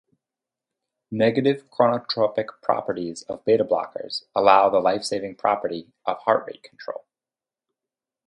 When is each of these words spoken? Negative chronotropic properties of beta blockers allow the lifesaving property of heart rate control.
Negative 1.11 1.69
chronotropic 1.69 2.47
properties 2.63 3.21
of 3.29 3.45
beta 3.45 3.63
blockers 3.63 4.23
allow 4.33 4.67
the 4.67 4.79
lifesaving 4.79 5.35
property 5.35 5.91
of 6.07 6.17
heart 6.23 6.47
rate 6.47 6.63
control. 6.63 7.05